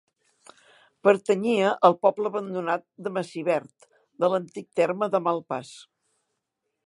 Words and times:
Pertanyia 1.07 1.73
al 1.89 1.97
poble 2.05 2.31
abandonat 2.31 2.85
de 3.07 3.13
Massivert, 3.19 3.87
de 4.23 4.33
l'antic 4.33 4.69
terme 4.83 5.11
de 5.17 5.25
Malpàs. 5.27 5.75